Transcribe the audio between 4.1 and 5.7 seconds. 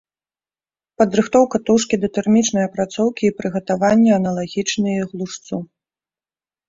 аналагічныя глушцу.